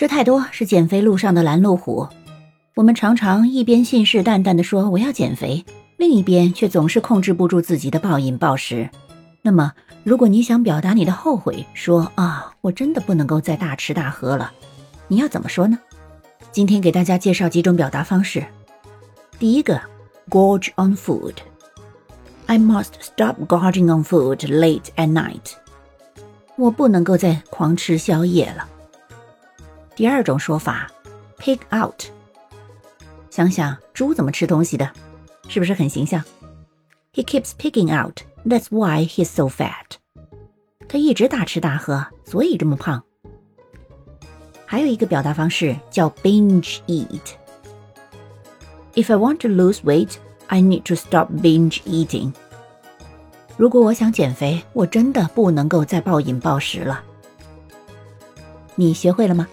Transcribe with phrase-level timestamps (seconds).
[0.00, 2.08] 吃太多是减肥路上的拦路虎。
[2.74, 5.62] 我们常常一边信誓旦旦地说我要减肥，
[5.98, 8.88] 另一边却总是控制不住自己的暴饮暴食。
[9.42, 14.50] 那么，如果你想表达你的后悔，说啊，我真的不能够再大吃大喝了，
[15.06, 15.78] 你要怎么说呢？
[16.50, 18.42] 今天给大家介绍几种表达方式。
[19.38, 19.78] 第一个
[20.30, 21.34] ，gorge on food。
[22.46, 25.52] I must stop gorging on food late at night。
[26.56, 28.66] 我不能够再狂吃宵夜了。
[29.99, 30.89] 第二种说法，
[31.39, 32.05] pig out。
[33.29, 34.89] 想想猪怎么吃东西的，
[35.47, 36.23] 是不是很形象？
[37.13, 39.97] He keeps pigging out, that's why he's so fat。
[40.87, 43.01] 他一直大吃大喝，所以这么胖。
[44.65, 50.15] 还有一个表达方式叫 binge eat。If I want to lose weight,
[50.47, 52.33] I need to stop binge eating。
[53.57, 57.03] 如果我想减肥，我真的不能够再暴饮暴食了。
[58.75, 59.47] 你学会了吗？